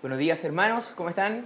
[0.00, 1.44] Buenos días hermanos, ¿cómo están?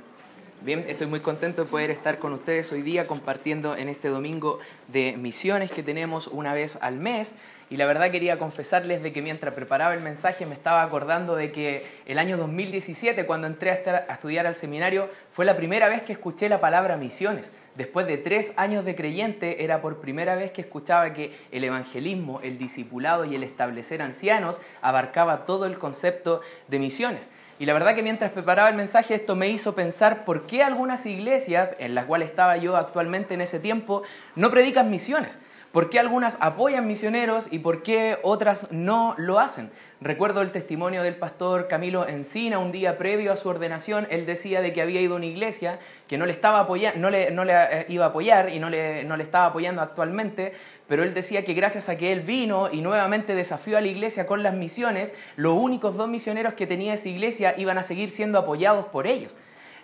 [0.61, 4.59] Bien, estoy muy contento de poder estar con ustedes hoy día compartiendo en este domingo
[4.89, 7.33] de misiones que tenemos una vez al mes.
[7.73, 11.53] Y la verdad quería confesarles de que mientras preparaba el mensaje me estaba acordando de
[11.53, 16.13] que el año 2017, cuando entré a, estudiar al seminario, fue la primera vez que
[16.13, 17.51] escuché la palabra misiones.
[17.75, 22.43] Después de tres años de creyente, era por primera vez que escuchaba que el evangelismo,
[22.43, 27.31] el discipulado y el establecer ancianos abarcaba todo el concepto de misiones.
[27.59, 31.07] Y la verdad que mientras preparaba el mensaje esto me hizo pensar por qué algunas
[31.07, 34.03] iglesias, en las cuales estaba yo actualmente en ese tiempo,
[34.37, 35.39] no predican misiones.
[35.73, 39.71] ¿Por qué algunas apoyan misioneros y por qué otras no lo hacen?
[40.03, 44.07] Recuerdo el testimonio del pastor Camilo Encina un día previo a su ordenación.
[44.11, 47.31] Él decía de que había ido a una iglesia que no le, estaba no le,
[47.31, 50.53] no le eh, iba a apoyar y no le, no le estaba apoyando actualmente,
[50.89, 54.27] pero él decía que gracias a que él vino y nuevamente desafió a la iglesia
[54.27, 58.39] con las misiones, los únicos dos misioneros que tenía esa iglesia iban a seguir siendo
[58.39, 59.35] apoyados por ellos.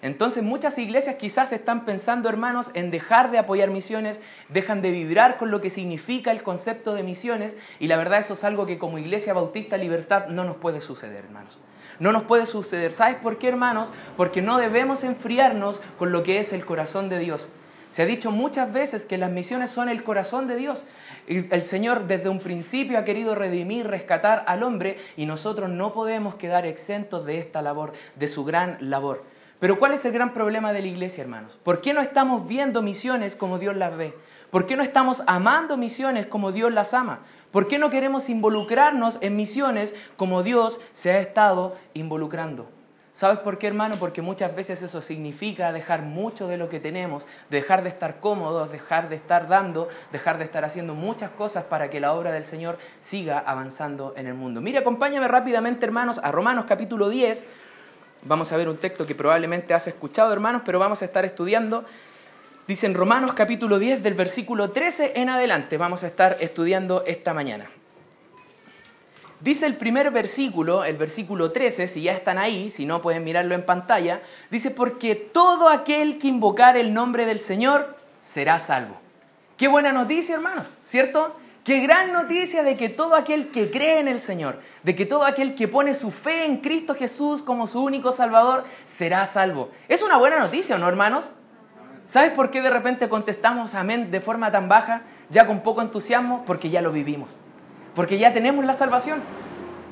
[0.00, 5.38] Entonces muchas iglesias quizás están pensando, hermanos, en dejar de apoyar misiones, dejan de vibrar
[5.38, 8.78] con lo que significa el concepto de misiones y la verdad eso es algo que
[8.78, 11.58] como Iglesia Bautista Libertad no nos puede suceder, hermanos.
[11.98, 12.92] No nos puede suceder.
[12.92, 13.92] ¿Sabes por qué, hermanos?
[14.16, 17.48] Porque no debemos enfriarnos con lo que es el corazón de Dios.
[17.88, 20.84] Se ha dicho muchas veces que las misiones son el corazón de Dios.
[21.26, 26.36] El Señor desde un principio ha querido redimir, rescatar al hombre y nosotros no podemos
[26.36, 29.24] quedar exentos de esta labor, de su gran labor.
[29.60, 31.58] Pero ¿cuál es el gran problema de la iglesia, hermanos?
[31.64, 34.14] ¿Por qué no estamos viendo misiones como Dios las ve?
[34.50, 37.20] ¿Por qué no estamos amando misiones como Dios las ama?
[37.50, 42.68] ¿Por qué no queremos involucrarnos en misiones como Dios se ha estado involucrando?
[43.12, 43.96] ¿Sabes por qué, hermano?
[43.98, 48.70] Porque muchas veces eso significa dejar mucho de lo que tenemos, dejar de estar cómodos,
[48.70, 52.44] dejar de estar dando, dejar de estar haciendo muchas cosas para que la obra del
[52.44, 54.60] Señor siga avanzando en el mundo.
[54.60, 57.44] Mire, acompáñame rápidamente, hermanos, a Romanos capítulo 10,
[58.22, 61.84] Vamos a ver un texto que probablemente has escuchado, hermanos, pero vamos a estar estudiando.
[62.66, 65.78] Dice en Romanos capítulo 10 del versículo 13 en adelante.
[65.78, 67.70] Vamos a estar estudiando esta mañana.
[69.40, 73.54] Dice el primer versículo, el versículo 13, si ya están ahí, si no pueden mirarlo
[73.54, 74.20] en pantalla,
[74.50, 78.96] dice, porque todo aquel que invocar el nombre del Señor será salvo.
[79.56, 81.36] Qué buena noticia, hermanos, ¿cierto?
[81.68, 85.26] Qué gran noticia de que todo aquel que cree en el Señor, de que todo
[85.26, 89.68] aquel que pone su fe en Cristo Jesús como su único Salvador, será salvo.
[89.86, 91.30] Es una buena noticia, ¿no, hermanos?
[92.06, 96.42] ¿Sabes por qué de repente contestamos amén de forma tan baja, ya con poco entusiasmo?
[96.46, 97.36] Porque ya lo vivimos.
[97.94, 99.20] Porque ya tenemos la salvación.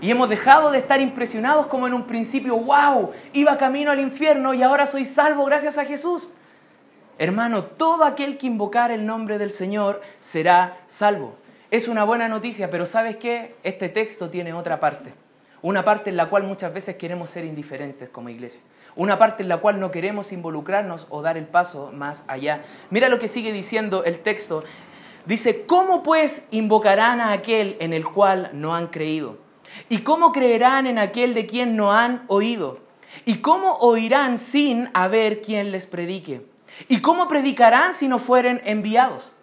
[0.00, 4.54] Y hemos dejado de estar impresionados como en un principio, wow, iba camino al infierno
[4.54, 6.30] y ahora soy salvo gracias a Jesús.
[7.18, 11.34] Hermano, todo aquel que invocar el nombre del Señor será salvo.
[11.76, 13.54] Es una buena noticia, pero ¿sabes qué?
[13.62, 15.12] Este texto tiene otra parte.
[15.60, 18.62] Una parte en la cual muchas veces queremos ser indiferentes como iglesia.
[18.94, 22.62] Una parte en la cual no queremos involucrarnos o dar el paso más allá.
[22.88, 24.64] Mira lo que sigue diciendo el texto.
[25.26, 29.36] Dice, ¿cómo pues invocarán a aquel en el cual no han creído?
[29.90, 32.78] ¿Y cómo creerán en aquel de quien no han oído?
[33.26, 36.40] ¿Y cómo oirán sin haber quien les predique?
[36.88, 39.35] ¿Y cómo predicarán si no fueren enviados?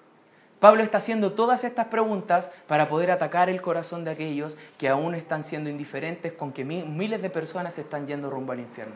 [0.63, 5.13] Pablo está haciendo todas estas preguntas para poder atacar el corazón de aquellos que aún
[5.13, 8.95] están siendo indiferentes con que miles de personas están yendo rumbo al infierno.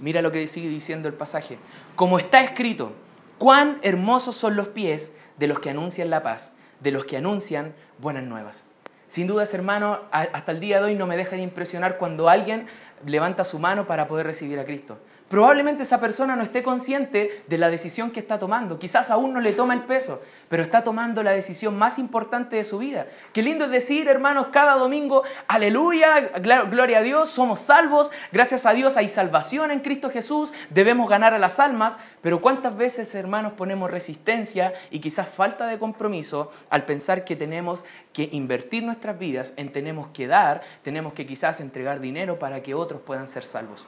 [0.00, 1.58] Mira lo que sigue diciendo el pasaje.
[1.96, 2.94] Como está escrito,
[3.36, 7.74] cuán hermosos son los pies de los que anuncian la paz, de los que anuncian
[7.98, 8.64] buenas nuevas.
[9.06, 12.68] Sin dudas, hermano, hasta el día de hoy no me deja de impresionar cuando alguien
[13.04, 14.98] levanta su mano para poder recibir a Cristo.
[15.28, 18.78] Probablemente esa persona no esté consciente de la decisión que está tomando.
[18.78, 20.20] Quizás aún no le toma el peso,
[20.50, 23.06] pero está tomando la decisión más importante de su vida.
[23.32, 26.30] Qué lindo es decir, hermanos, cada domingo, aleluya,
[26.70, 31.32] gloria a Dios, somos salvos, gracias a Dios hay salvación en Cristo Jesús, debemos ganar
[31.32, 36.84] a las almas, pero ¿cuántas veces, hermanos, ponemos resistencia y quizás falta de compromiso al
[36.84, 42.00] pensar que tenemos que invertir nuestras vidas en tenemos que dar, tenemos que quizás entregar
[42.00, 43.86] dinero para que otros puedan ser salvos?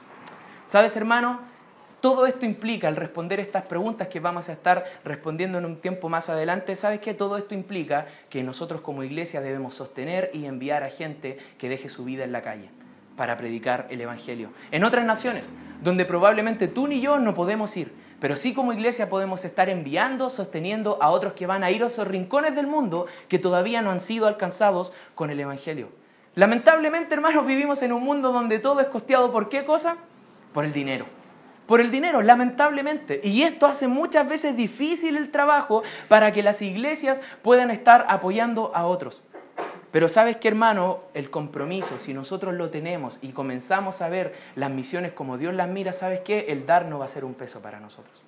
[0.67, 1.39] ¿Sabes, hermano?
[2.01, 6.09] Todo esto implica, al responder estas preguntas que vamos a estar respondiendo en un tiempo
[6.09, 7.13] más adelante, ¿sabes qué?
[7.13, 11.87] Todo esto implica que nosotros como iglesia debemos sostener y enviar a gente que deje
[11.87, 12.69] su vida en la calle
[13.15, 14.49] para predicar el Evangelio.
[14.71, 19.07] En otras naciones, donde probablemente tú ni yo no podemos ir, pero sí como iglesia
[19.07, 23.05] podemos estar enviando, sosteniendo a otros que van a ir a esos rincones del mundo
[23.29, 25.87] que todavía no han sido alcanzados con el Evangelio.
[26.35, 29.95] Lamentablemente, hermanos, vivimos en un mundo donde todo es costeado por qué cosa?
[30.53, 31.05] Por el dinero.
[31.67, 33.19] Por el dinero, lamentablemente.
[33.23, 38.71] Y esto hace muchas veces difícil el trabajo para que las iglesias puedan estar apoyando
[38.73, 39.21] a otros.
[39.91, 44.69] Pero sabes que hermano, el compromiso, si nosotros lo tenemos y comenzamos a ver las
[44.69, 46.45] misiones como Dios las mira, ¿sabes qué?
[46.49, 48.21] El dar no va a ser un peso para nosotros.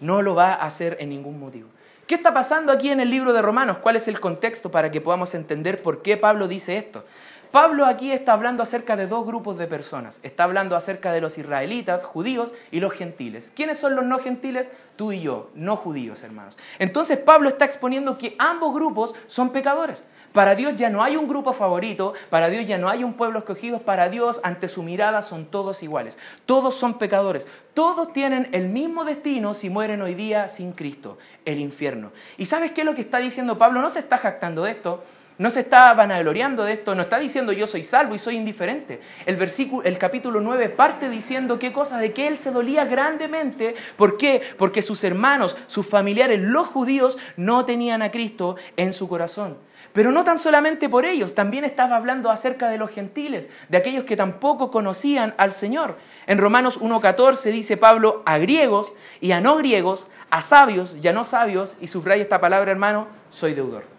[0.00, 1.68] No lo va a hacer en ningún motivo.
[2.06, 3.78] ¿Qué está pasando aquí en el libro de Romanos?
[3.78, 7.04] ¿Cuál es el contexto para que podamos entender por qué Pablo dice esto?
[7.50, 10.20] Pablo aquí está hablando acerca de dos grupos de personas.
[10.22, 13.52] Está hablando acerca de los israelitas, judíos y los gentiles.
[13.56, 14.70] ¿Quiénes son los no gentiles?
[14.94, 16.56] Tú y yo, no judíos, hermanos.
[16.78, 20.04] Entonces Pablo está exponiendo que ambos grupos son pecadores.
[20.32, 23.40] Para Dios ya no hay un grupo favorito, para Dios ya no hay un pueblo
[23.40, 26.18] escogido, para Dios ante su mirada son todos iguales.
[26.46, 31.58] Todos son pecadores, todos tienen el mismo destino si mueren hoy día sin Cristo, el
[31.58, 32.12] infierno.
[32.36, 33.80] ¿Y sabes qué es lo que está diciendo Pablo?
[33.80, 35.02] No se está jactando de esto,
[35.40, 39.00] no se está vanagloriando de esto, no está diciendo yo soy salvo y soy indiferente.
[39.24, 43.74] El versículo, el capítulo 9 parte diciendo qué cosa, de que él se dolía grandemente.
[43.96, 44.42] ¿Por qué?
[44.58, 49.56] Porque sus hermanos, sus familiares, los judíos, no tenían a Cristo en su corazón.
[49.94, 54.04] Pero no tan solamente por ellos, también estaba hablando acerca de los gentiles, de aquellos
[54.04, 55.96] que tampoco conocían al Señor.
[56.26, 58.92] En Romanos 1.14 dice Pablo a griegos
[59.22, 63.08] y a no griegos, a sabios y a no sabios, y subraya esta palabra hermano,
[63.30, 63.89] soy deudor.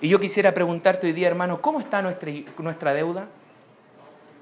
[0.00, 3.26] Y yo quisiera preguntarte hoy día, hermano, ¿cómo está nuestra, deuda?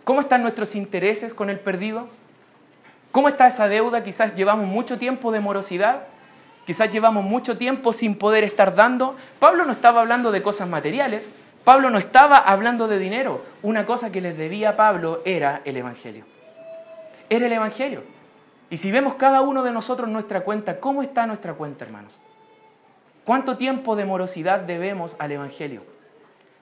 [0.04, 2.06] ¿Cómo están nuestros intereses con el perdido?
[3.10, 4.04] ¿Cómo está esa deuda?
[4.04, 6.04] Quizás llevamos mucho tiempo de morosidad,
[6.64, 9.16] quizás llevamos mucho tiempo sin poder estar dando.
[9.40, 11.28] Pablo no estaba hablando de cosas materiales,
[11.64, 13.42] Pablo no estaba hablando de dinero.
[13.62, 16.24] Una cosa que les debía a Pablo era el Evangelio.
[17.28, 18.04] Era el Evangelio.
[18.70, 22.18] Y si vemos cada uno de nosotros nuestra cuenta, ¿cómo está nuestra cuenta, hermanos?
[23.28, 25.82] ¿Cuánto tiempo de morosidad debemos al Evangelio?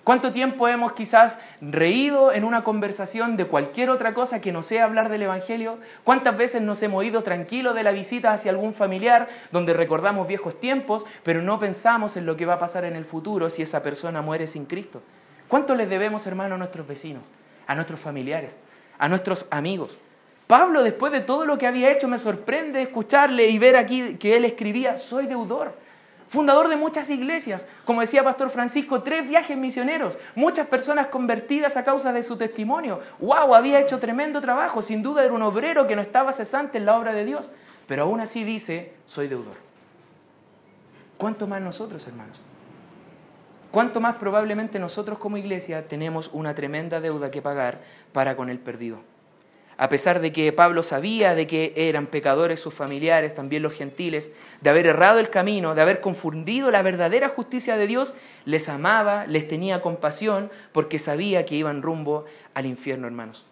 [0.02, 4.82] ¿Cuánto tiempo hemos quizás reído en una conversación de cualquier otra cosa que no sea
[4.82, 5.78] hablar del Evangelio?
[6.02, 10.58] ¿Cuántas veces nos hemos ido tranquilos de la visita hacia algún familiar donde recordamos viejos
[10.58, 13.84] tiempos, pero no pensamos en lo que va a pasar en el futuro si esa
[13.84, 15.02] persona muere sin Cristo?
[15.46, 17.30] ¿Cuánto les debemos, hermano, a nuestros vecinos,
[17.69, 18.58] a nuestros familiares,
[18.98, 19.98] a nuestros amigos?
[20.48, 24.36] Pablo, después de todo lo que había hecho, me sorprende escucharle y ver aquí que
[24.36, 25.85] él escribía, soy deudor
[26.28, 31.84] fundador de muchas iglesias, como decía Pastor Francisco, tres viajes misioneros, muchas personas convertidas a
[31.84, 33.00] causa de su testimonio.
[33.20, 33.55] ¡Wow!
[33.55, 36.96] Había hecho tremendo trabajo, sin duda era un obrero que no estaba cesante en la
[36.96, 37.50] obra de Dios,
[37.87, 39.56] pero aún así dice, soy deudor.
[41.19, 42.40] ¿Cuánto más nosotros, hermanos?
[43.70, 47.81] ¿Cuánto más probablemente nosotros como iglesia tenemos una tremenda deuda que pagar
[48.12, 49.00] para con el perdido?
[49.78, 54.31] A pesar de que Pablo sabía de que eran pecadores sus familiares, también los gentiles,
[54.61, 58.14] de haber errado el camino, de haber confundido la verdadera justicia de Dios,
[58.44, 62.25] les amaba, les tenía compasión, porque sabía que iban rumbo
[62.55, 63.46] al infierno, hermanos.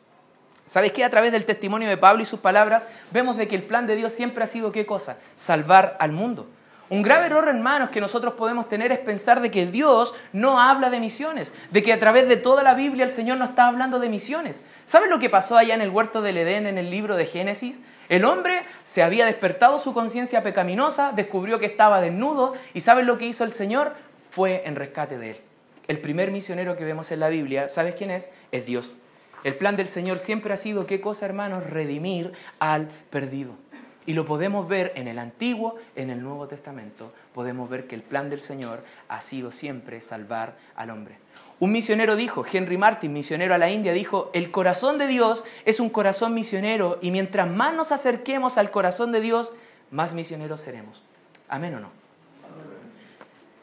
[0.66, 1.04] ¿Sabes qué?
[1.04, 3.96] A través del testimonio de Pablo y sus palabras, vemos de que el plan de
[3.96, 5.18] Dios siempre ha sido qué cosa?
[5.34, 6.48] Salvar al mundo.
[6.94, 10.90] Un grave error, hermanos, que nosotros podemos tener es pensar de que Dios no habla
[10.90, 13.98] de misiones, de que a través de toda la Biblia el Señor no está hablando
[13.98, 14.62] de misiones.
[14.86, 17.80] ¿Saben lo que pasó allá en el huerto del Edén en el libro de Génesis?
[18.08, 23.18] El hombre se había despertado su conciencia pecaminosa, descubrió que estaba desnudo y ¿saben lo
[23.18, 23.94] que hizo el Señor?
[24.30, 25.40] Fue en rescate de él.
[25.88, 28.30] El primer misionero que vemos en la Biblia, ¿sabes quién es?
[28.52, 28.94] Es Dios.
[29.42, 31.64] El plan del Señor siempre ha sido, ¿qué cosa, hermanos?
[31.64, 33.63] Redimir al perdido.
[34.06, 37.12] Y lo podemos ver en el Antiguo, en el Nuevo Testamento.
[37.32, 41.16] Podemos ver que el plan del Señor ha sido siempre salvar al hombre.
[41.60, 45.80] Un misionero dijo, Henry Martin, misionero a la India, dijo, el corazón de Dios es
[45.80, 49.54] un corazón misionero y mientras más nos acerquemos al corazón de Dios,
[49.90, 51.02] más misioneros seremos.
[51.48, 51.90] Amén o no.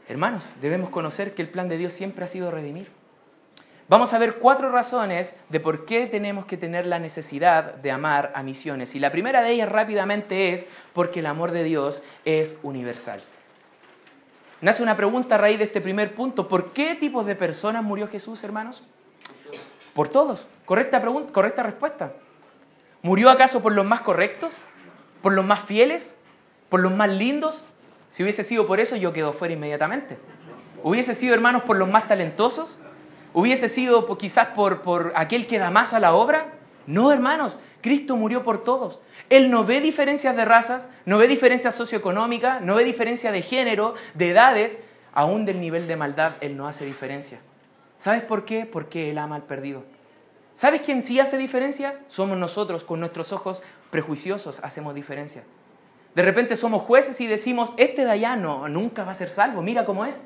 [0.08, 3.01] Hermanos, debemos conocer que el plan de Dios siempre ha sido redimir.
[3.88, 8.32] Vamos a ver cuatro razones de por qué tenemos que tener la necesidad de amar
[8.36, 8.96] a misiones.
[8.96, 13.22] Y la primera de ellas rápidamente es porque el amor de Dios es universal.
[14.62, 16.48] Nace una pregunta a raíz de este primer punto.
[16.48, 18.84] ¿Por qué tipos de personas murió Jesús, hermanos?
[19.94, 20.48] Por todos.
[20.66, 22.14] Correcta, pregunta, correcta respuesta.
[23.02, 24.58] ¿Murió acaso por los más correctos?
[25.22, 26.16] ¿Por los más fieles?
[26.70, 27.64] ¿Por los más lindos?
[28.12, 30.18] Si hubiese sido por eso, yo quedo fuera inmediatamente.
[30.84, 32.78] ¿Hubiese sido, hermanos, por los más talentosos?
[33.34, 36.54] ¿Hubiese sido quizás por, aquel que da más a la obra?
[36.86, 39.00] No, hermanos, Cristo murió por todos.
[39.30, 43.96] Él no ve diferencias de razas, no ve diferencias socioeconómicas, no ve diferencia de género,
[44.14, 44.80] de edades,
[45.14, 47.40] aún del nivel de maldad, Él no hace diferencia.
[47.98, 48.66] ¿Sabes por qué?
[48.66, 49.84] Porque Él ama al perdido.
[50.54, 52.00] ¿Sabes quién sí hace diferencia?
[52.08, 55.44] Somos nosotros, con nuestros ojos prejuiciosos hacemos diferencia.
[56.16, 59.62] De repente somos jueces y decimos, este de allá no, nunca va a ser salvo,
[59.62, 60.22] mira cómo es.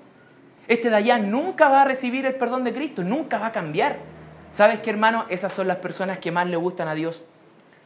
[0.67, 3.97] Este de allá nunca va a recibir el perdón de Cristo, nunca va a cambiar.
[4.49, 5.25] ¿Sabes qué, hermano?
[5.29, 7.23] Esas son las personas que más le gustan a Dios.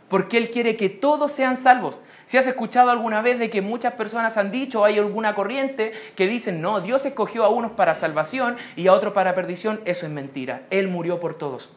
[0.09, 2.01] porque Él quiere que todos sean salvos.
[2.25, 5.93] Si has escuchado alguna vez de que muchas personas han dicho, o hay alguna corriente
[6.15, 10.05] que dicen, no, Dios escogió a unos para salvación y a otros para perdición, eso
[10.05, 10.63] es mentira.
[10.71, 11.71] Él murió por todos.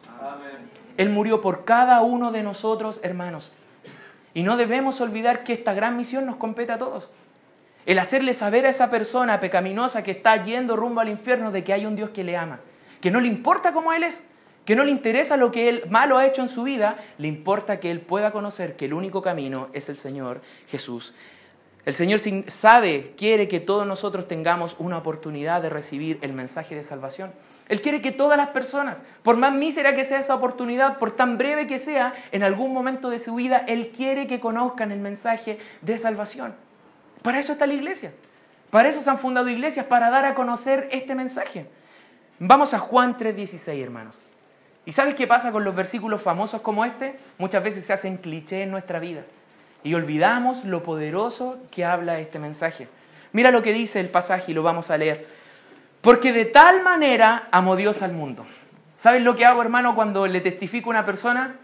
[0.97, 3.51] Él murió por cada uno de nosotros, hermanos.
[4.33, 7.11] Y no debemos olvidar que esta gran misión nos compete a todos.
[7.85, 11.73] El hacerle saber a esa persona pecaminosa que está yendo rumbo al infierno de que
[11.73, 12.59] hay un Dios que le ama,
[13.01, 14.23] que no le importa cómo Él es,
[14.65, 17.79] que no le interesa lo que Él malo ha hecho en su vida, le importa
[17.79, 21.13] que Él pueda conocer que el único camino es el Señor Jesús.
[21.85, 26.83] El Señor sabe, quiere que todos nosotros tengamos una oportunidad de recibir el mensaje de
[26.83, 27.33] salvación.
[27.67, 31.37] Él quiere que todas las personas, por más mísera que sea esa oportunidad, por tan
[31.37, 35.57] breve que sea, en algún momento de su vida, Él quiere que conozcan el mensaje
[35.81, 36.55] de salvación.
[37.23, 38.13] Para eso está la iglesia.
[38.69, 41.65] Para eso se han fundado iglesias, para dar a conocer este mensaje.
[42.37, 44.19] Vamos a Juan 3:16, hermanos.
[44.85, 47.15] ¿Y sabes qué pasa con los versículos famosos como este?
[47.37, 49.21] Muchas veces se hacen cliché en nuestra vida
[49.83, 52.87] y olvidamos lo poderoso que habla este mensaje.
[53.31, 55.25] Mira lo que dice el pasaje y lo vamos a leer.
[56.01, 58.45] Porque de tal manera amó Dios al mundo.
[58.93, 61.55] ¿Sabes lo que hago, hermano, cuando le testifico a una persona?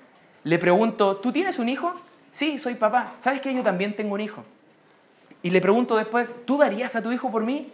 [0.43, 1.93] Le pregunto, ¿tú tienes un hijo?
[2.31, 3.13] Sí, soy papá.
[3.17, 4.45] ¿Sabes que yo también tengo un hijo?
[5.41, 7.71] Y le pregunto después, ¿tú darías a tu hijo por mí?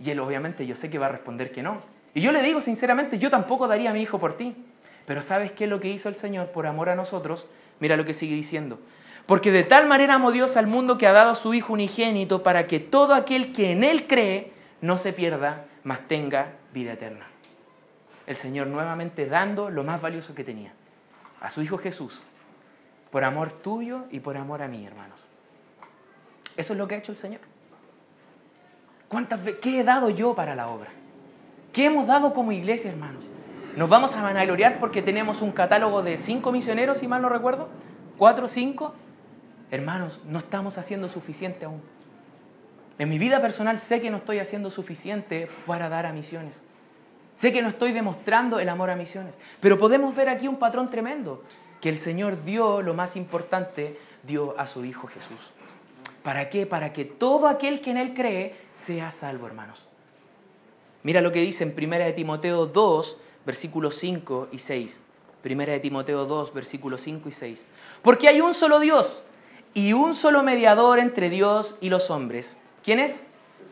[0.00, 1.80] Y él obviamente yo sé que va a responder que no.
[2.14, 4.56] Y yo le digo sinceramente, yo tampoco daría a mi hijo por ti.
[5.06, 7.46] Pero ¿sabes qué es lo que hizo el Señor por amor a nosotros?
[7.80, 8.78] Mira lo que sigue diciendo.
[9.26, 12.42] Porque de tal manera amó Dios al mundo que ha dado a su Hijo unigénito
[12.42, 17.26] para que todo aquel que en Él cree no se pierda, mas tenga vida eterna.
[18.26, 20.72] El Señor nuevamente dando lo más valioso que tenía,
[21.40, 22.22] a su Hijo Jesús,
[23.10, 25.27] por amor tuyo y por amor a mí, hermanos.
[26.58, 27.40] Eso es lo que ha hecho el Señor.
[29.08, 30.90] ¿Cuántas ¿Qué he dado yo para la obra?
[31.72, 33.28] ¿Qué hemos dado como iglesia, hermanos?
[33.76, 37.68] ¿Nos vamos a vanagloriar porque tenemos un catálogo de cinco misioneros, si mal no recuerdo?
[38.18, 38.92] ¿Cuatro, cinco?
[39.70, 41.80] Hermanos, no estamos haciendo suficiente aún.
[42.98, 46.64] En mi vida personal sé que no estoy haciendo suficiente para dar a misiones.
[47.36, 49.38] Sé que no estoy demostrando el amor a misiones.
[49.60, 51.44] Pero podemos ver aquí un patrón tremendo,
[51.80, 55.52] que el Señor dio lo más importante, dio a su Hijo Jesús.
[56.22, 56.66] ¿Para qué?
[56.66, 59.86] Para que todo aquel que en Él cree sea salvo, hermanos.
[61.02, 65.02] Mira lo que dice en 1 de Timoteo 2, versículos 5 y 6.
[65.44, 67.66] 1 de Timoteo 2, versículos 5 y 6.
[68.02, 69.22] Porque hay un solo Dios
[69.74, 72.58] y un solo mediador entre Dios y los hombres.
[72.82, 73.24] ¿Quién es?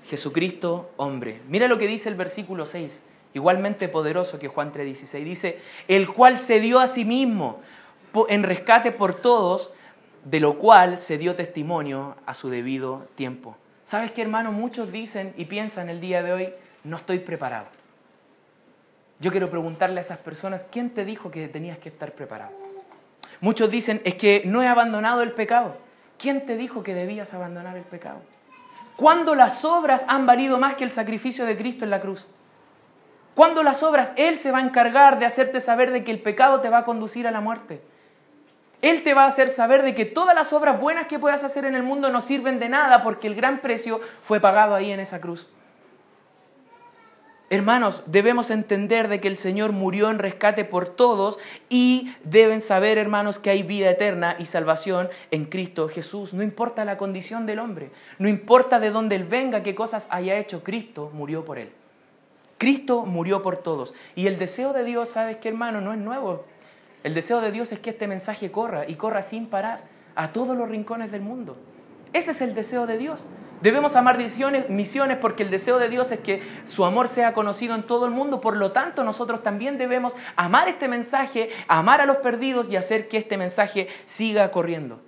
[0.08, 1.40] Jesucristo, hombre.
[1.48, 3.02] Mira lo que dice el versículo 6,
[3.34, 5.24] igualmente poderoso que Juan 3:16.
[5.24, 7.60] Dice, el cual se dio a sí mismo
[8.28, 9.72] en rescate por todos,
[10.26, 13.56] de lo cual se dio testimonio a su debido tiempo.
[13.84, 14.50] ¿Sabes qué, hermano?
[14.50, 17.66] Muchos dicen y piensan el día de hoy, no estoy preparado.
[19.20, 22.50] Yo quiero preguntarle a esas personas, ¿quién te dijo que tenías que estar preparado?
[23.40, 25.76] Muchos dicen, es que no he abandonado el pecado.
[26.18, 28.18] ¿Quién te dijo que debías abandonar el pecado?
[28.96, 32.26] ¿Cuándo las obras han valido más que el sacrificio de Cristo en la cruz?
[33.36, 36.60] ¿Cuándo las obras Él se va a encargar de hacerte saber de que el pecado
[36.60, 37.80] te va a conducir a la muerte?
[38.82, 41.64] Él te va a hacer saber de que todas las obras buenas que puedas hacer
[41.64, 45.00] en el mundo no sirven de nada porque el gran precio fue pagado ahí en
[45.00, 45.48] esa cruz.
[47.48, 52.98] Hermanos, debemos entender de que el Señor murió en rescate por todos y deben saber,
[52.98, 56.34] hermanos, que hay vida eterna y salvación en Cristo Jesús.
[56.34, 60.36] No importa la condición del hombre, no importa de dónde Él venga, qué cosas haya
[60.36, 61.70] hecho, Cristo murió por Él.
[62.58, 63.94] Cristo murió por todos.
[64.16, 65.80] Y el deseo de Dios, ¿sabes qué, hermano?
[65.80, 66.46] No es nuevo.
[67.06, 69.82] El deseo de Dios es que este mensaje corra y corra sin parar
[70.16, 71.56] a todos los rincones del mundo.
[72.12, 73.26] Ese es el deseo de Dios.
[73.60, 77.76] Debemos amar misiones, misiones porque el deseo de Dios es que su amor sea conocido
[77.76, 78.40] en todo el mundo.
[78.40, 83.06] Por lo tanto, nosotros también debemos amar este mensaje, amar a los perdidos y hacer
[83.06, 85.00] que este mensaje siga corriendo.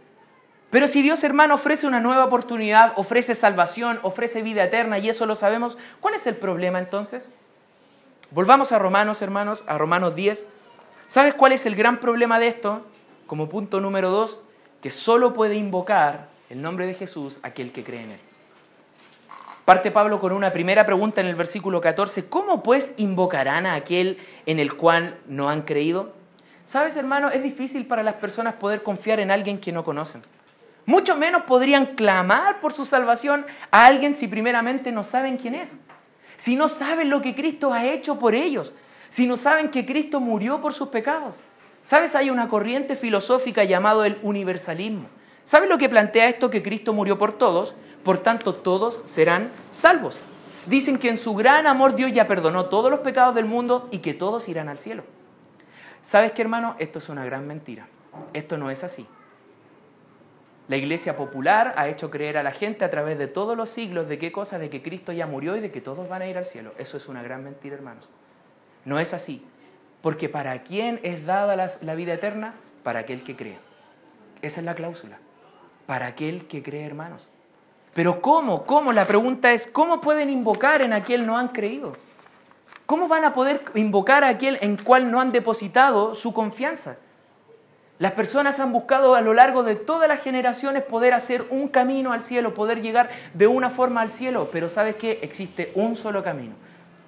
[0.70, 5.26] Pero si Dios hermano ofrece una nueva oportunidad, ofrece salvación, ofrece vida eterna y eso
[5.26, 7.32] lo sabemos, ¿cuál es el problema entonces?
[8.30, 10.46] Volvamos a Romanos hermanos, a Romanos 10.
[11.08, 12.84] ¿Sabes cuál es el gran problema de esto?
[13.26, 14.42] Como punto número dos,
[14.82, 18.20] que solo puede invocar el nombre de Jesús aquel que cree en él.
[19.64, 22.28] Parte Pablo con una primera pregunta en el versículo 14.
[22.28, 26.12] ¿Cómo pues invocarán a aquel en el cual no han creído?
[26.66, 30.20] Sabes, hermano, es difícil para las personas poder confiar en alguien que no conocen.
[30.84, 35.78] Mucho menos podrían clamar por su salvación a alguien si primeramente no saben quién es.
[36.36, 38.74] Si no saben lo que Cristo ha hecho por ellos.
[39.08, 41.40] Si no saben que Cristo murió por sus pecados.
[41.82, 45.08] Sabes, hay una corriente filosófica llamado el universalismo.
[45.44, 47.74] ¿Sabes lo que plantea esto que Cristo murió por todos?
[48.08, 50.18] por tanto todos serán salvos.
[50.66, 53.98] Dicen que en su gran amor Dios ya perdonó todos los pecados del mundo y
[53.98, 55.04] que todos irán al cielo.
[56.02, 56.74] ¿Sabes qué, hermano?
[56.78, 57.86] Esto es una gran mentira.
[58.32, 59.06] Esto no es así.
[60.68, 64.08] La iglesia popular ha hecho creer a la gente a través de todos los siglos
[64.08, 66.36] de qué cosa, de que Cristo ya murió y de que todos van a ir
[66.36, 66.72] al cielo.
[66.78, 68.08] Eso es una gran mentira, hermanos.
[68.88, 69.42] No es así.
[70.00, 72.54] Porque ¿para quién es dada la, vida eterna?
[72.82, 73.58] Para aquel que cree.
[74.40, 75.18] Esa es la cláusula.
[75.84, 77.28] Para aquel que cree, hermanos.
[77.92, 78.64] Pero ¿cómo?
[78.64, 78.94] ¿Cómo?
[78.94, 81.92] La pregunta es, ¿cómo pueden invocar en aquel no han creído?
[82.86, 86.96] ¿Cómo van a poder invocar a aquel en cual no han depositado su confianza?
[87.98, 92.12] Las personas han buscado a lo largo de todas las generaciones poder hacer un camino
[92.12, 95.18] al cielo, poder llegar de una forma al cielo, pero ¿sabes qué?
[95.20, 96.54] Existe un solo camino.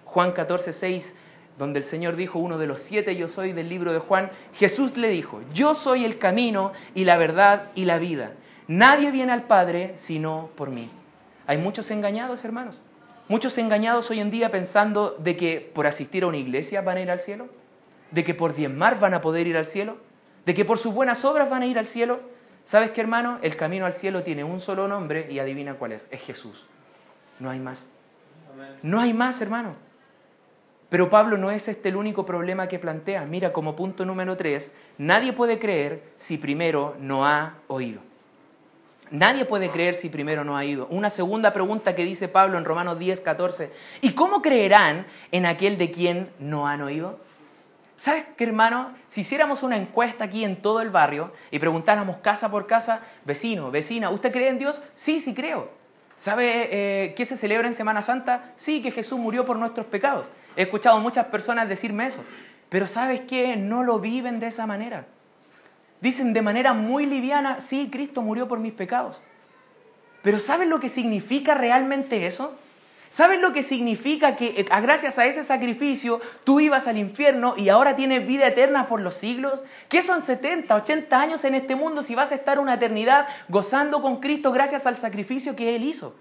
[0.04, 1.14] Juan 14, 6,
[1.60, 4.96] donde el Señor dijo, uno de los siete yo soy del libro de Juan, Jesús
[4.96, 8.32] le dijo, yo soy el camino y la verdad y la vida.
[8.66, 10.90] Nadie viene al Padre sino por mí.
[11.46, 12.80] Hay muchos engañados, hermanos.
[13.28, 17.00] Muchos engañados hoy en día pensando de que por asistir a una iglesia van a
[17.00, 17.48] ir al cielo,
[18.10, 20.10] de que por diezmar van a poder ir al cielo
[20.44, 22.20] de que por sus buenas obras van a ir al cielo.
[22.64, 23.38] ¿Sabes qué, hermano?
[23.42, 26.08] El camino al cielo tiene un solo nombre y adivina cuál es.
[26.10, 26.66] Es Jesús.
[27.38, 27.86] No hay más.
[28.82, 29.74] No hay más, hermano.
[30.90, 33.24] Pero Pablo no es este el único problema que plantea.
[33.24, 38.00] Mira, como punto número tres, nadie puede creer si primero no ha oído.
[39.10, 40.86] Nadie puede creer si primero no ha oído.
[40.90, 43.70] Una segunda pregunta que dice Pablo en Romanos 10, 14.
[44.02, 47.18] ¿Y cómo creerán en aquel de quien no han oído?
[47.96, 48.92] ¿Sabes qué, hermano?
[49.08, 53.70] Si hiciéramos una encuesta aquí en todo el barrio y preguntáramos casa por casa, vecino,
[53.70, 54.80] vecina, ¿usted cree en Dios?
[54.94, 55.70] Sí, sí creo.
[56.20, 58.52] ¿Sabe eh, qué se celebra en Semana Santa?
[58.56, 60.30] Sí, que Jesús murió por nuestros pecados.
[60.54, 62.22] He escuchado muchas personas decirme eso.
[62.68, 63.56] Pero ¿sabes qué?
[63.56, 65.06] No lo viven de esa manera.
[66.02, 69.22] Dicen de manera muy liviana, sí, Cristo murió por mis pecados.
[70.20, 72.54] Pero ¿sabes lo que significa realmente eso?
[73.10, 77.68] ¿Sabes lo que significa que eh, gracias a ese sacrificio tú ibas al infierno y
[77.68, 79.64] ahora tienes vida eterna por los siglos?
[79.88, 84.00] ¿Qué son 70, 80 años en este mundo si vas a estar una eternidad gozando
[84.00, 86.14] con Cristo gracias al sacrificio que Él hizo?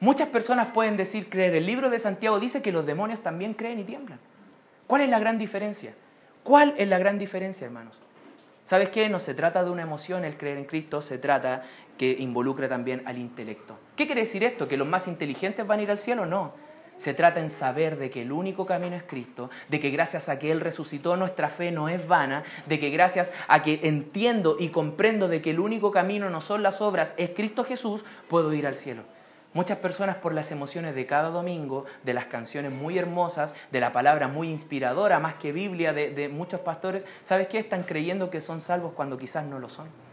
[0.00, 1.54] Muchas personas pueden decir creer.
[1.54, 4.18] El libro de Santiago dice que los demonios también creen y tiemblan.
[4.88, 5.94] ¿Cuál es la gran diferencia?
[6.42, 7.96] ¿Cuál es la gran diferencia, hermanos?
[8.64, 9.08] ¿Sabes qué?
[9.08, 11.62] No se trata de una emoción el creer en Cristo, se trata
[11.96, 13.78] que involucra también al intelecto.
[14.00, 14.66] ¿Qué quiere decir esto?
[14.66, 16.24] ¿Que los más inteligentes van a ir al cielo?
[16.24, 16.54] No.
[16.96, 20.38] Se trata en saber de que el único camino es Cristo, de que gracias a
[20.38, 24.70] que Él resucitó nuestra fe no es vana, de que gracias a que entiendo y
[24.70, 28.66] comprendo de que el único camino no son las obras, es Cristo Jesús, puedo ir
[28.66, 29.02] al cielo.
[29.52, 33.92] Muchas personas por las emociones de cada domingo, de las canciones muy hermosas, de la
[33.92, 37.58] palabra muy inspiradora, más que Biblia de, muchos pastores, ¿sabes qué?
[37.58, 40.09] Están creyendo que son salvos cuando quizás no lo son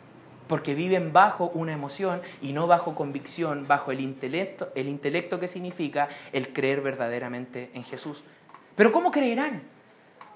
[0.48, 5.48] porque viven bajo una emoción y no bajo convicción, bajo el intelecto, el intelecto que
[5.48, 8.24] significa el creer verdaderamente en Jesús.
[8.76, 9.62] Pero ¿cómo creerán?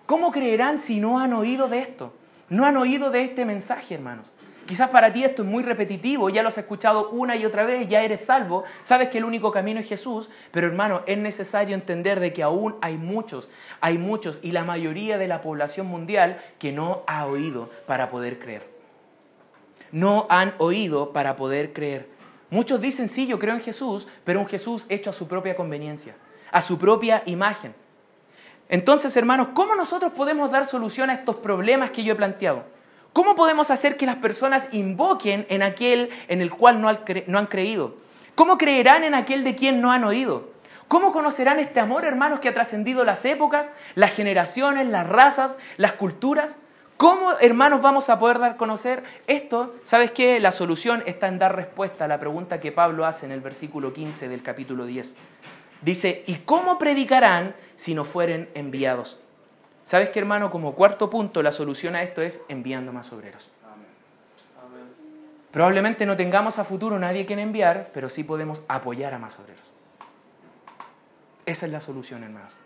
[0.06, 2.14] ¿Cómo creerán si no han oído de esto?
[2.50, 4.34] No han oído de este mensaje, hermanos.
[4.66, 7.88] Quizás para ti esto es muy repetitivo, ya lo has escuchado una y otra vez,
[7.88, 12.20] ya eres salvo, sabes que el único camino es Jesús, pero hermano, es necesario entender
[12.20, 13.50] de que aún hay muchos,
[13.82, 18.40] hay muchos y la mayoría de la población mundial que no ha oído para poder
[18.40, 18.71] creer
[19.92, 22.10] no han oído para poder creer.
[22.50, 26.16] Muchos dicen, sí, yo creo en Jesús, pero un Jesús hecho a su propia conveniencia,
[26.52, 27.74] a su propia imagen.
[28.68, 32.64] Entonces, hermanos, ¿cómo nosotros podemos dar solución a estos problemas que yo he planteado?
[33.14, 37.96] ¿Cómo podemos hacer que las personas invoquen en aquel en el cual no han, creído?
[38.36, 40.52] ¿Cómo creerán en aquel de quien no han oído?
[40.88, 45.94] ¿Cómo conocerán este amor, hermanos, que ha trascendido las épocas, las generaciones, las razas, las
[45.94, 46.58] culturas?
[47.02, 49.74] ¿Cómo, hermanos, vamos a poder dar a conocer esto?
[49.82, 50.40] ¿Sabes qué?
[50.40, 53.92] La solución está en dar respuesta a la pregunta que Pablo hace en el versículo
[53.92, 55.16] 15 del capítulo 10.
[55.82, 59.20] Dice, ¿y cómo predicarán si no fueren enviados?
[59.84, 60.52] ¿Sabes qué, hermano?
[60.52, 63.50] Como cuarto punto, la solución a esto es enviando más obreros.
[65.50, 69.66] Probablemente no tengamos a futuro nadie quien enviar, pero sí podemos apoyar a más obreros.
[71.48, 72.61] Esa es la solución, hermanos.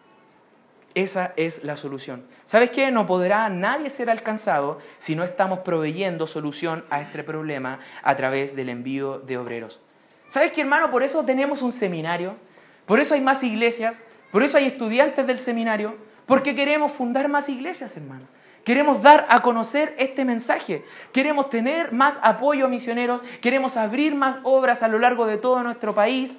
[0.95, 2.25] Esa es la solución.
[2.45, 2.89] ¿Sabes qué?
[2.89, 8.55] No podrá nadie ser alcanzado si no estamos proveyendo solución a este problema a través
[8.55, 9.81] del envío de obreros.
[10.29, 10.89] ¿Sabes qué, hermano?
[10.91, 12.37] Por eso tenemos un seminario,
[12.85, 13.99] por eso hay más iglesias,
[14.31, 18.25] por eso hay estudiantes del seminario, porque queremos fundar más iglesias, hermano.
[18.63, 20.85] Queremos dar a conocer este mensaje.
[21.11, 23.21] Queremos tener más apoyo a misioneros.
[23.41, 26.37] Queremos abrir más obras a lo largo de todo nuestro país,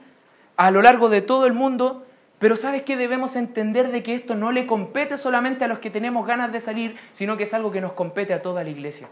[0.56, 2.05] a lo largo de todo el mundo.
[2.38, 2.96] Pero ¿sabes qué?
[2.96, 6.60] Debemos entender de que esto no le compete solamente a los que tenemos ganas de
[6.60, 9.08] salir, sino que es algo que nos compete a toda la iglesia.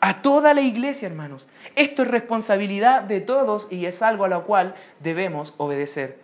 [0.00, 1.48] A toda la iglesia, hermanos.
[1.76, 6.18] Esto es responsabilidad de todos y es algo a lo cual debemos obedecer.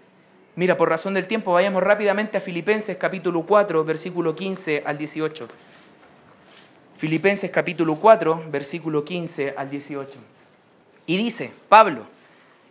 [0.54, 5.48] Mira, por razón del tiempo, vayamos rápidamente a Filipenses capítulo 4, versículo 15 al 18.
[6.96, 10.18] Filipenses capítulo 4, versículo 15 al 18.
[11.06, 12.02] Y dice, Pablo,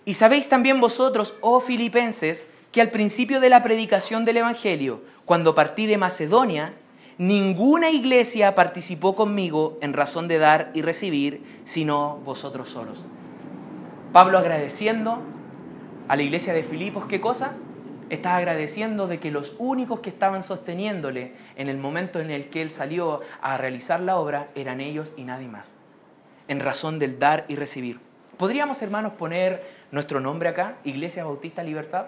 [0.06, 5.56] y sabéis también vosotros, oh filipenses, que al principio de la predicación del Evangelio, cuando
[5.56, 6.74] partí de Macedonia,
[7.18, 13.04] ninguna iglesia participó conmigo en razón de dar y recibir, sino vosotros solos.
[14.14, 15.20] Pablo agradeciendo
[16.08, 17.54] a la iglesia de Filipos, ¿qué cosa?
[18.10, 22.62] Está agradeciendo de que los únicos que estaban sosteniéndole en el momento en el que
[22.62, 25.74] él salió a realizar la obra eran ellos y nadie más,
[26.48, 28.00] en razón del dar y recibir.
[28.38, 32.08] ¿Podríamos, hermanos, poner nuestro nombre acá, Iglesia Bautista Libertad?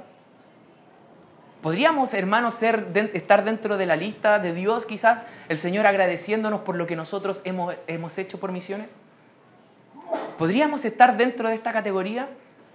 [1.64, 6.76] ¿Podríamos, hermanos, ser, estar dentro de la lista de Dios, quizás el Señor agradeciéndonos por
[6.76, 8.92] lo que nosotros hemos, hemos hecho por misiones?
[10.38, 12.28] ¿Podríamos estar dentro de esta categoría,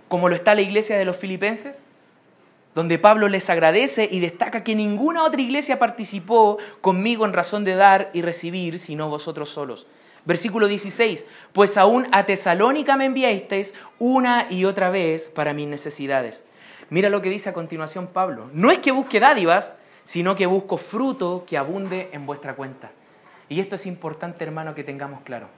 [0.08, 1.84] como lo está la iglesia de los filipenses?
[2.74, 7.74] donde Pablo les agradece y destaca que ninguna otra iglesia participó conmigo en razón de
[7.74, 9.88] dar y recibir, sino vosotros solos.
[10.24, 16.44] Versículo 16, pues aún a Tesalónica me enviasteis una y otra vez para mis necesidades.
[16.90, 18.50] Mira lo que dice a continuación Pablo.
[18.52, 19.74] No es que busque dádivas,
[20.04, 22.90] sino que busco fruto que abunde en vuestra cuenta.
[23.48, 25.48] Y esto es importante, hermano, que tengamos claro.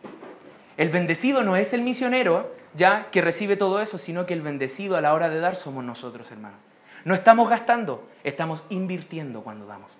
[0.76, 4.96] El bendecido no es el misionero, ya que recibe todo eso, sino que el bendecido
[4.96, 6.56] a la hora de dar somos nosotros, hermano.
[7.04, 9.92] No estamos gastando, estamos invirtiendo cuando damos.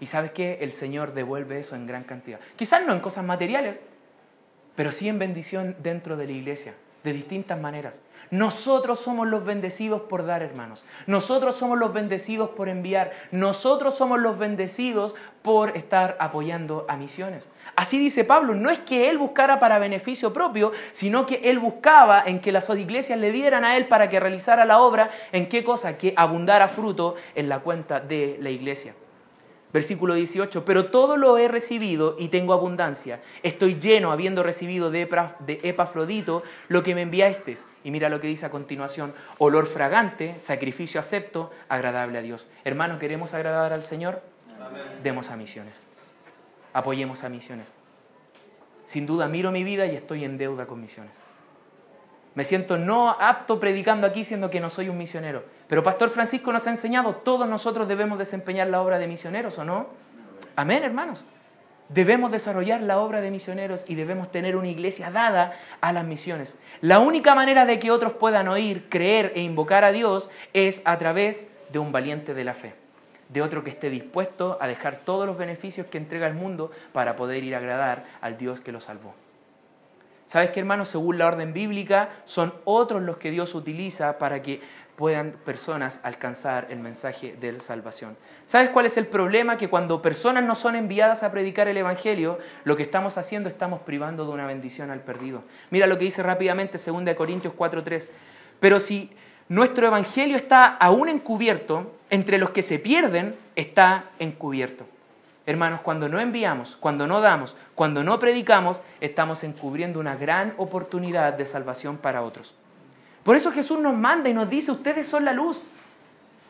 [0.00, 2.38] Y sabes que el Señor devuelve eso en gran cantidad.
[2.56, 3.80] Quizás no en cosas materiales,
[4.74, 8.02] pero sí en bendición dentro de la iglesia, de distintas maneras.
[8.30, 10.84] Nosotros somos los bendecidos por dar, hermanos.
[11.06, 13.12] Nosotros somos los bendecidos por enviar.
[13.30, 17.48] Nosotros somos los bendecidos por estar apoyando a misiones.
[17.74, 22.22] Así dice Pablo, no es que él buscara para beneficio propio, sino que él buscaba
[22.26, 25.64] en que las iglesias le dieran a él para que realizara la obra, en qué
[25.64, 28.94] cosa, que abundara fruto en la cuenta de la iglesia.
[29.72, 33.20] Versículo 18, pero todo lo he recibido y tengo abundancia.
[33.42, 35.02] Estoy lleno, habiendo recibido de,
[35.62, 37.66] Epafrodito lo que me enviasteis.
[37.84, 42.48] Y mira lo que dice a continuación, olor fragante, sacrificio acepto, agradable a Dios.
[42.64, 44.22] Hermanos, ¿queremos agradar al Señor?
[45.02, 45.84] Demos a misiones.
[46.72, 47.74] Apoyemos a misiones.
[48.86, 51.20] Sin duda miro mi vida y estoy en deuda con misiones.
[52.38, 55.42] Me siento no apto predicando aquí siendo que no soy un misionero.
[55.66, 59.64] Pero Pastor Francisco nos ha enseñado, todos nosotros debemos desempeñar la obra de misioneros, ¿o
[59.64, 59.88] no?
[60.54, 61.24] Amén, hermanos.
[61.88, 66.56] Debemos desarrollar la obra de misioneros y debemos tener una iglesia dada a las misiones.
[66.80, 70.96] La única manera de que otros puedan oír, creer e invocar a Dios es a
[70.96, 72.72] través de un valiente de la fe,
[73.30, 77.16] de otro que esté dispuesto a dejar todos los beneficios que entrega el mundo para
[77.16, 79.12] poder ir a agradar al Dios que lo salvó.
[80.28, 80.88] ¿Sabes qué, hermanos?
[80.88, 84.60] Según la orden bíblica, son otros los que Dios utiliza para que
[84.94, 88.14] puedan personas alcanzar el mensaje de la salvación.
[88.44, 89.56] ¿Sabes cuál es el problema?
[89.56, 93.80] Que cuando personas no son enviadas a predicar el Evangelio, lo que estamos haciendo estamos
[93.80, 95.44] privando de una bendición al perdido.
[95.70, 98.10] Mira lo que dice rápidamente 2 Corintios 4:3.
[98.60, 99.10] Pero si
[99.48, 104.84] nuestro Evangelio está aún encubierto, entre los que se pierden está encubierto.
[105.48, 111.32] Hermanos, cuando no enviamos, cuando no damos, cuando no predicamos, estamos encubriendo una gran oportunidad
[111.32, 112.54] de salvación para otros.
[113.22, 115.62] Por eso Jesús nos manda y nos dice, ustedes son la luz.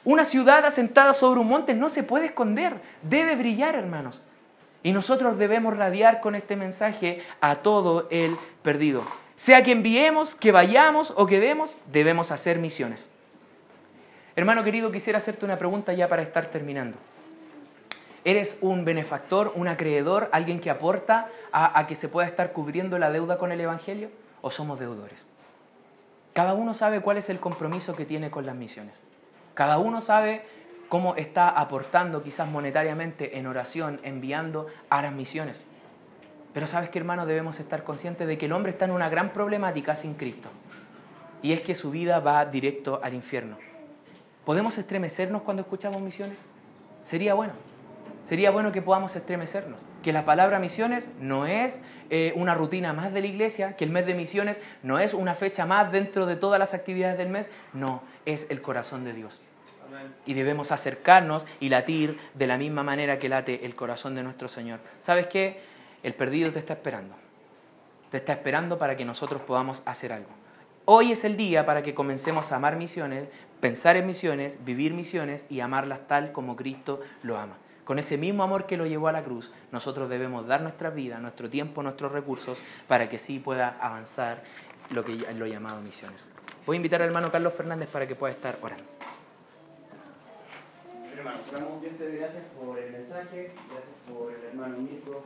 [0.02, 4.24] Una ciudad asentada sobre un monte no se puede esconder, debe brillar, hermanos.
[4.82, 9.04] Y nosotros debemos radiar con este mensaje a todo el perdido.
[9.37, 13.11] Sea que enviemos, que vayamos o que demos, debemos hacer misiones.
[14.34, 16.98] Hermano querido, quisiera hacerte una pregunta ya para estar terminando.
[18.24, 23.11] ¿Eres un benefactor, un acreedor, alguien que aporta a, que se pueda estar cubriendo la
[23.11, 24.11] deuda con el Evangelio?
[24.40, 25.28] ¿O somos deudores?
[26.33, 29.02] Cada uno sabe cuál es el compromiso que tiene con las misiones.
[29.54, 30.44] Cada uno sabe
[30.88, 35.62] cómo está aportando quizás monetariamente en oración, enviando a las misiones.
[36.52, 39.33] Pero sabes que hermano, debemos estar conscientes de que el hombre está en una gran
[39.33, 40.48] problemática sin Cristo.
[41.42, 43.59] Y es que su vida va directo al infierno.
[44.44, 46.44] ¿Podemos estremecernos cuando escuchamos misiones?
[47.02, 47.52] Sería bueno
[48.28, 49.86] sería bueno que podamos estremecernos.
[50.02, 53.90] Que la palabra misiones no es eh, una rutina más de la iglesia, que el
[53.90, 57.48] mes de misiones no es una fecha más dentro de todas las actividades del mes,
[57.72, 59.40] no, es el corazón de Dios.
[60.26, 64.46] Y debemos acercarnos y latir de la misma manera que late el corazón de nuestro
[64.46, 64.80] Señor.
[65.00, 65.62] ¿Sabes qué?
[66.02, 67.14] El perdido te está esperando.
[68.10, 70.28] Te está esperando para que nosotros podamos hacer algo.
[70.84, 73.24] Hoy es el día para que comencemos a amar misiones,
[73.62, 77.56] pensar en misiones, vivir misiones y amarlas tal como Cristo lo ama.
[77.88, 81.18] Con ese mismo amor que lo llevó a la cruz, nosotros debemos dar nuestra vida,
[81.20, 84.42] nuestro tiempo, nuestros recursos para que sí pueda avanzar
[84.90, 86.31] lo que lo llamado misiones.
[86.66, 88.85] Voy a invitar al hermano Carlos Fernández para que pueda estar orando.
[91.16, 91.38] Hermano,
[91.81, 95.24] gracias por el mensaje, gracias por el hermano Mirko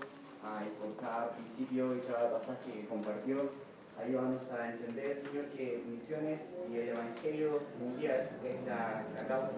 [0.78, 3.50] por cada principio y cada pasaje que compartió,
[3.98, 6.38] ahí vamos a entender, Señor, que misiones
[6.70, 9.52] y el Evangelio mundial es la, la causa